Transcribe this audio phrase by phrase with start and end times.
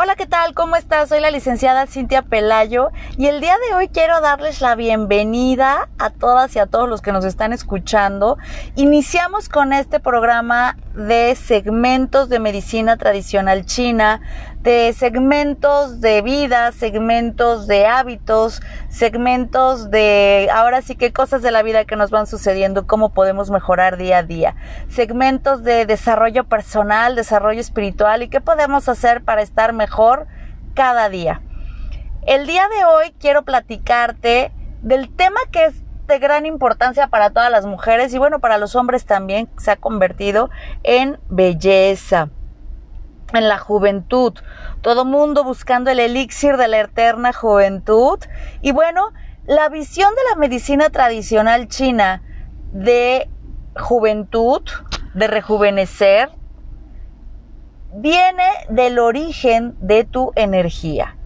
[0.00, 0.54] Hola, ¿qué tal?
[0.54, 1.08] ¿Cómo estás?
[1.08, 6.10] Soy la licenciada Cintia Pelayo y el día de hoy quiero darles la bienvenida a
[6.10, 8.38] todas y a todos los que nos están escuchando.
[8.76, 14.20] Iniciamos con este programa de segmentos de medicina tradicional china,
[14.68, 21.62] de segmentos de vida, segmentos de hábitos, segmentos de ahora sí que cosas de la
[21.62, 24.56] vida que nos van sucediendo, cómo podemos mejorar día a día,
[24.90, 30.26] segmentos de desarrollo personal, desarrollo espiritual y qué podemos hacer para estar mejor
[30.74, 31.40] cada día.
[32.26, 37.50] El día de hoy quiero platicarte del tema que es de gran importancia para todas
[37.50, 40.50] las mujeres y bueno, para los hombres también se ha convertido
[40.82, 42.28] en belleza,
[43.32, 44.34] en la juventud.
[44.80, 48.18] Todo mundo buscando el elixir de la eterna juventud.
[48.62, 49.12] Y bueno,
[49.46, 52.22] la visión de la medicina tradicional china
[52.72, 53.28] de
[53.76, 54.62] juventud,
[55.14, 56.30] de rejuvenecer,
[57.94, 61.16] viene del origen de tu energía.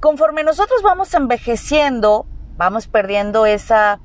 [0.00, 4.00] Conforme nosotros vamos envejeciendo, vamos perdiendo esa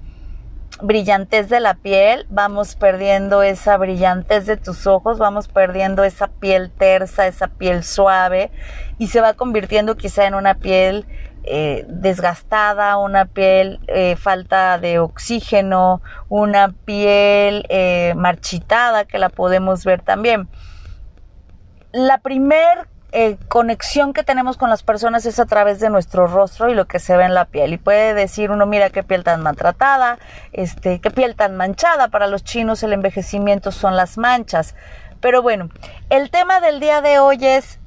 [0.81, 6.71] brillantez de la piel, vamos perdiendo esa brillantez de tus ojos, vamos perdiendo esa piel
[6.71, 8.51] tersa, esa piel suave
[8.97, 11.05] y se va convirtiendo quizá en una piel
[11.43, 19.85] eh, desgastada, una piel eh, falta de oxígeno, una piel eh, marchitada que la podemos
[19.85, 20.49] ver también.
[21.91, 26.69] La primer eh, conexión que tenemos con las personas es a través de nuestro rostro
[26.69, 27.71] y lo que se ve en la piel.
[27.71, 30.19] Y puede decir uno, mira qué piel tan maltratada,
[30.51, 32.09] este, qué piel tan manchada.
[32.09, 34.75] Para los chinos el envejecimiento son las manchas.
[35.21, 35.69] Pero bueno,
[36.09, 37.79] el tema del día de hoy es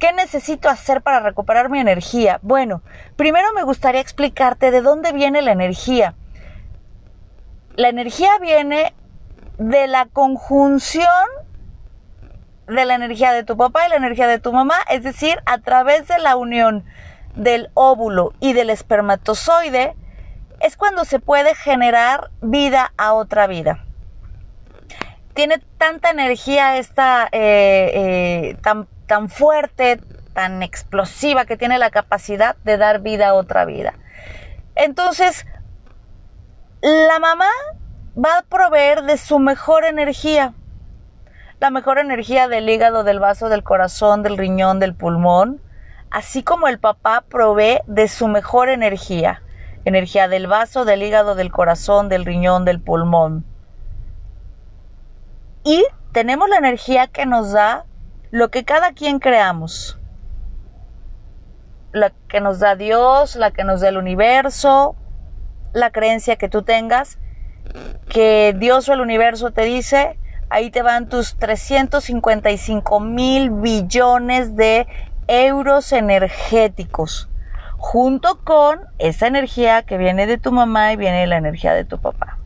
[0.00, 2.40] ¿Qué necesito hacer para recuperar mi energía?
[2.42, 2.82] Bueno,
[3.16, 6.14] primero me gustaría explicarte de dónde viene la energía.
[7.76, 8.92] La energía viene
[9.56, 11.06] de la conjunción
[12.66, 15.58] de la energía de tu papá y la energía de tu mamá, es decir, a
[15.58, 16.84] través de la unión
[17.34, 19.94] del óvulo y del espermatozoide,
[20.60, 23.84] es cuando se puede generar vida a otra vida.
[25.34, 30.00] Tiene tanta energía esta eh, eh, tan, tan fuerte,
[30.32, 33.94] tan explosiva, que tiene la capacidad de dar vida a otra vida.
[34.76, 35.44] Entonces,
[36.82, 37.50] la mamá
[38.16, 40.54] va a proveer de su mejor energía
[41.64, 45.62] la mejor energía del hígado, del vaso, del corazón, del riñón, del pulmón,
[46.10, 49.40] así como el papá provee de su mejor energía,
[49.86, 53.46] energía del vaso, del hígado, del corazón, del riñón, del pulmón.
[55.64, 55.82] Y
[56.12, 57.86] tenemos la energía que nos da
[58.30, 59.98] lo que cada quien creamos.
[61.92, 64.96] La que nos da Dios, la que nos da el universo,
[65.72, 67.18] la creencia que tú tengas,
[68.10, 70.18] que Dios o el universo te dice,
[70.50, 74.86] ahí te van tus 355 mil billones de
[75.26, 77.28] euros energéticos,
[77.76, 81.98] junto con esa energía que viene de tu mamá y viene la energía de tu
[81.98, 82.38] papá.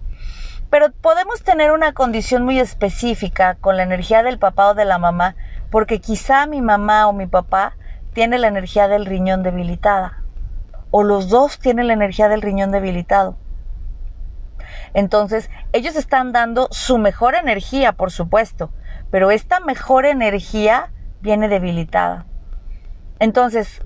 [0.70, 4.98] Pero podemos tener una condición muy específica con la energía del papá o de la
[4.98, 5.34] mamá,
[5.70, 7.74] porque quizá mi mamá o mi papá
[8.12, 10.22] tiene la energía del riñón debilitada,
[10.90, 13.36] o los dos tienen la energía del riñón debilitado
[14.94, 18.70] entonces, ellos están dando su mejor energía, por supuesto,
[19.10, 20.90] pero esta mejor energía
[21.20, 22.26] viene debilitada.
[23.18, 23.82] Entonces,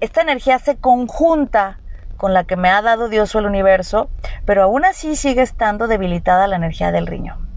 [0.00, 1.80] esta energía se conjunta
[2.16, 4.10] con la que me ha dado Dios o el universo,
[4.44, 7.48] pero aún así sigue estando debilitada la energía del riñón.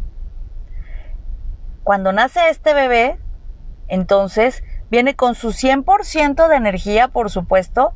[1.84, 3.20] Cuando nace este bebé,
[3.90, 7.94] entonces viene con su 100% de energía, por supuesto,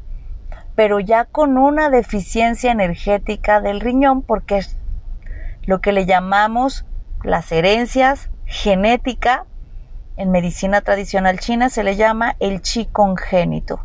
[0.77, 4.77] pero ya con una deficiencia energética del riñón, porque es
[5.65, 6.85] lo que le llamamos
[7.23, 9.45] las herencias genética.
[10.17, 13.79] En medicina tradicional china se le llama el chi congénito.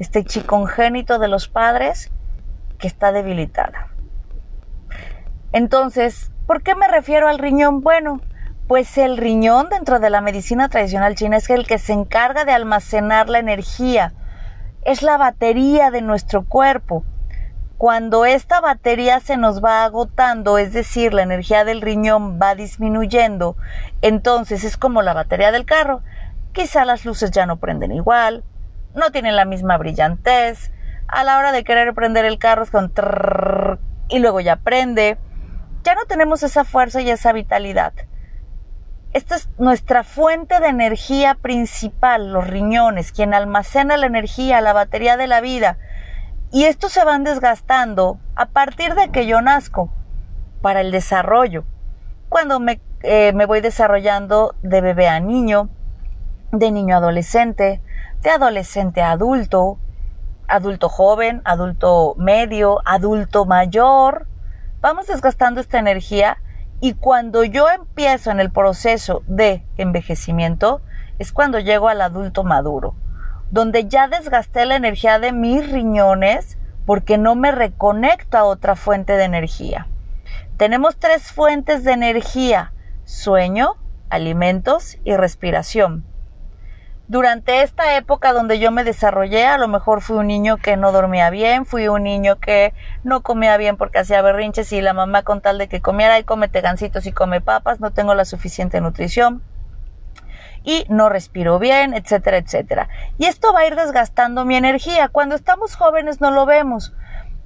[0.00, 2.10] Este chi congénito de los padres
[2.80, 3.90] que está debilitada.
[5.52, 7.80] Entonces, ¿por qué me refiero al riñón?
[7.80, 8.20] Bueno,
[8.66, 12.50] pues el riñón dentro de la medicina tradicional china es el que se encarga de
[12.50, 14.14] almacenar la energía
[14.84, 17.04] es la batería de nuestro cuerpo.
[17.78, 23.56] Cuando esta batería se nos va agotando, es decir, la energía del riñón va disminuyendo,
[24.00, 26.02] entonces es como la batería del carro.
[26.52, 28.44] Quizá las luces ya no prenden igual,
[28.94, 30.70] no tienen la misma brillantez.
[31.08, 32.92] A la hora de querer prender el carro es con
[34.08, 35.18] y luego ya prende.
[35.82, 37.92] Ya no tenemos esa fuerza y esa vitalidad.
[39.14, 45.16] Esta es nuestra fuente de energía principal, los riñones, quien almacena la energía, la batería
[45.16, 45.78] de la vida.
[46.50, 49.88] Y estos se van desgastando a partir de que yo nazco
[50.62, 51.62] para el desarrollo.
[52.28, 55.68] Cuando me, eh, me voy desarrollando de bebé a niño,
[56.50, 57.80] de niño adolescente,
[58.20, 59.78] de adolescente a adulto,
[60.48, 64.26] adulto joven, adulto medio, adulto mayor.
[64.80, 66.38] Vamos desgastando esta energía
[66.84, 70.82] y cuando yo empiezo en el proceso de envejecimiento
[71.18, 72.94] es cuando llego al adulto maduro,
[73.50, 79.14] donde ya desgasté la energía de mis riñones porque no me reconecto a otra fuente
[79.14, 79.86] de energía.
[80.58, 82.74] Tenemos tres fuentes de energía,
[83.06, 83.76] sueño,
[84.10, 86.04] alimentos y respiración
[87.06, 90.90] durante esta época donde yo me desarrollé, a lo mejor fui un niño que no
[90.90, 92.72] dormía bien, fui un niño que
[93.02, 96.24] no comía bien porque hacía berrinches y la mamá con tal de que comiera y
[96.24, 99.42] come tegancitos y come papas, no tengo la suficiente nutrición
[100.64, 102.88] y no respiro bien, etcétera, etcétera.
[103.18, 105.08] Y esto va a ir desgastando mi energía.
[105.08, 106.94] Cuando estamos jóvenes no lo vemos,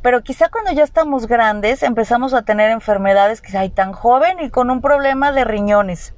[0.02, 4.50] pero quizá cuando ya estamos grandes empezamos a tener enfermedades que hay tan joven y
[4.50, 6.14] con un problema de riñones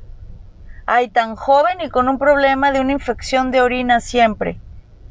[0.90, 4.58] ay, tan joven y con un problema de una infección de orina siempre,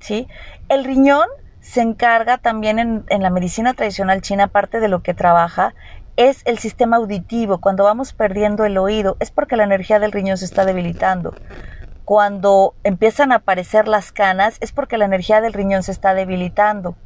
[0.01, 0.27] ¿sí?
[0.67, 1.25] El riñón
[1.61, 5.73] se encarga también en, en la medicina tradicional china, parte de lo que trabaja,
[6.17, 7.61] es el sistema auditivo.
[7.61, 11.33] Cuando vamos perdiendo el oído, es porque la energía del riñón se está debilitando.
[12.03, 16.97] Cuando empiezan a aparecer las canas, es porque la energía del riñón se está debilitando.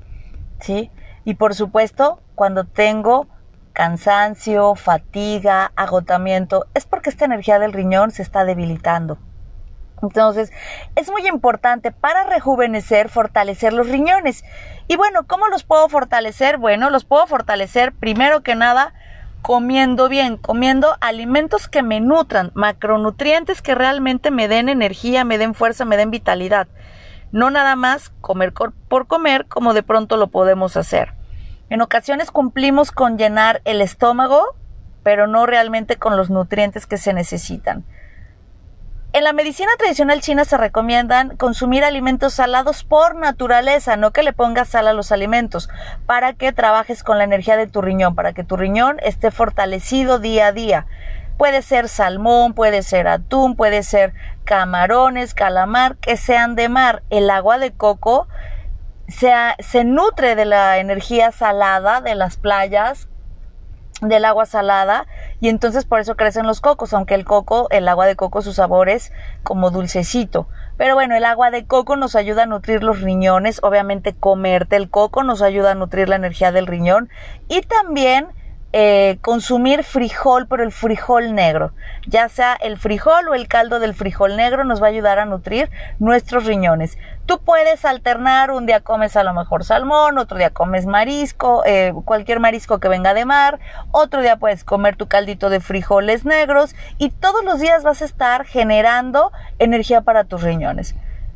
[0.60, 0.90] ¿Sí?
[1.26, 3.28] Y por supuesto, cuando tengo
[3.74, 9.18] cansancio, fatiga, agotamiento, es porque esta energía del riñón se está debilitando.
[10.02, 10.52] Entonces,
[10.96, 14.44] es muy importante para rejuvenecer, fortalecer los riñones.
[14.88, 16.58] Y bueno, ¿cómo los puedo fortalecer?
[16.58, 18.94] Bueno, los puedo fortalecer primero que nada
[19.42, 25.54] comiendo bien, comiendo alimentos que me nutran, macronutrientes que realmente me den energía, me den
[25.54, 26.68] fuerza, me den vitalidad.
[27.32, 31.14] No nada más comer por comer como de pronto lo podemos hacer.
[31.74, 34.56] En ocasiones cumplimos con llenar el estómago,
[35.02, 37.84] pero no realmente con los nutrientes que se necesitan.
[39.12, 44.34] En la medicina tradicional china se recomiendan consumir alimentos salados por naturaleza, no que le
[44.34, 45.68] pongas sal a los alimentos,
[46.06, 50.20] para que trabajes con la energía de tu riñón, para que tu riñón esté fortalecido
[50.20, 50.86] día a día.
[51.40, 57.02] Puede ser salmón, puede ser atún, puede ser camarones, calamar, que sean de mar.
[57.10, 58.28] El agua de coco
[59.14, 63.08] se, nutre de la energía salada de las playas,
[64.02, 65.08] del agua salada
[65.40, 68.54] y entonces por eso crecen los cocos, aunque el coco, el agua de coco, su
[68.54, 69.12] sabor es
[69.44, 70.48] como dulcecito.
[70.78, 74.90] Pero bueno, el agua de coco nos ayuda a nutrir los riñones, obviamente comerte el
[74.90, 77.10] coco nos ayuda a nutrir la energía del riñón
[77.48, 78.28] y también
[78.76, 81.74] eh, consumir frijol, pero el frijol negro,
[82.08, 85.26] ya sea el frijol o el caldo del frijol negro nos va a ayudar a
[85.26, 86.98] nutrir nuestros riñones.
[87.28, 91.94] Tú puedes alternar, un día comes a lo mejor salmón, otro día comes marisco, eh,
[92.04, 93.60] cualquier marisco que venga de mar,
[93.92, 98.06] otro día puedes comer tu caldito de frijoles negros y todos los días vas a
[98.06, 100.96] estar generando energía para tus riñones.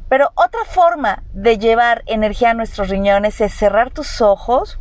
[0.09, 4.79] Pero otra forma de llevar energía a nuestros riñones es cerrar tus ojos,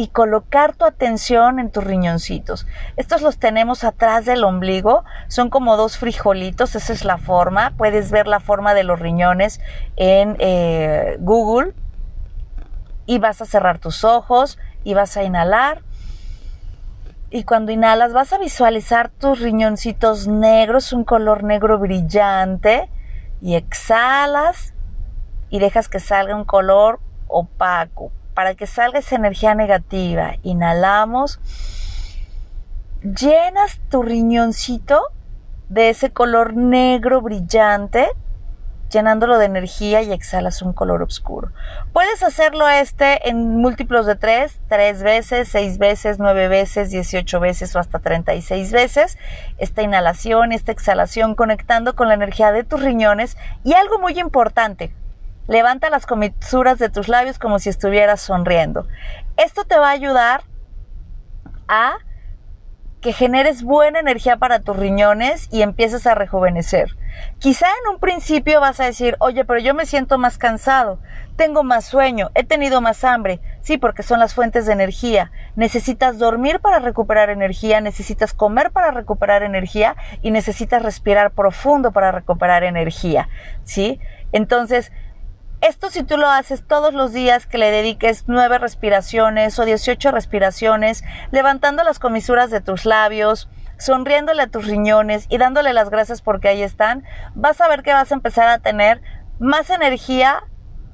[0.00, 2.66] y colocar tu atención en tus riñoncitos.
[2.96, 7.74] Estos los tenemos atrás del ombligo, son como dos frijolitos, esa es la forma.
[7.76, 9.60] Puedes ver la forma de los riñones
[9.96, 11.74] en eh, Google
[13.04, 15.82] y vas a cerrar tus ojos y vas a inhalar.
[17.28, 22.88] Y cuando inhalas vas a visualizar tus riñoncitos negros, un color negro brillante,
[23.42, 24.72] y exhalas
[25.50, 30.36] y dejas que salga un color opaco, para que salga esa energía negativa.
[30.42, 31.40] Inhalamos.
[33.02, 34.98] Llenas tu riñoncito
[35.68, 38.08] de ese color negro brillante,
[38.90, 41.52] llenándolo de energía y exhalas un color oscuro.
[41.92, 47.76] Puedes hacerlo este en múltiplos de tres, tres veces, seis veces, nueve veces, dieciocho veces
[47.76, 49.18] o hasta treinta y seis veces.
[49.58, 54.94] Esta inhalación, esta exhalación conectando con la energía de tus riñones y algo muy importante,
[55.46, 58.86] Levanta las comisuras de tus labios como si estuvieras sonriendo.
[59.36, 60.42] Esto te va a ayudar
[61.68, 61.98] a
[63.00, 66.96] que generes buena energía para tus riñones y empieces a rejuvenecer.
[67.38, 70.98] Quizá en un principio vas a decir, oye, pero yo me siento más cansado,
[71.36, 73.40] tengo más sueño, he tenido más hambre.
[73.62, 75.32] Sí, porque son las fuentes de energía.
[75.56, 82.12] Necesitas dormir para recuperar energía, necesitas comer para recuperar energía y necesitas respirar profundo para
[82.12, 83.28] recuperar energía.
[83.64, 84.00] ¿Sí?
[84.32, 84.92] Entonces,
[85.60, 90.10] esto si tú lo haces todos los días que le dediques nueve respiraciones o 18
[90.10, 93.48] respiraciones, levantando las comisuras de tus labios,
[93.78, 97.92] sonriéndole a tus riñones y dándole las gracias porque ahí están, vas a ver que
[97.92, 99.02] vas a empezar a tener
[99.38, 100.42] más energía,